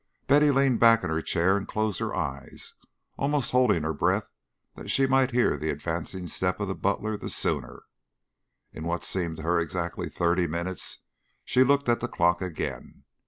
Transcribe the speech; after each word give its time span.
Betty 0.25 0.49
leaned 0.49 0.79
back 0.79 1.03
in 1.03 1.11
her 1.11 1.21
chair 1.21 1.55
and 1.55 1.67
closed 1.67 1.99
her 1.99 2.15
eyes, 2.15 2.73
almost 3.19 3.51
holding 3.51 3.83
her 3.83 3.93
breath 3.93 4.31
that 4.75 4.89
she 4.89 5.05
might 5.05 5.29
hear 5.29 5.55
the 5.59 5.69
advancing 5.69 6.25
step 6.25 6.59
of 6.59 6.67
the 6.67 6.73
butler 6.73 7.17
the 7.17 7.29
sooner. 7.29 7.83
In 8.73 8.83
what 8.85 9.03
seemed 9.03 9.37
to 9.37 9.43
her 9.43 9.59
exactly 9.59 10.09
thirty 10.09 10.47
minutes 10.47 11.01
she 11.45 11.63
looked 11.63 11.87
at 11.87 11.99
the 11.99 12.07
clock 12.07 12.41
again. 12.41 13.03